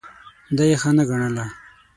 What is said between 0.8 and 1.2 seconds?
ښه نه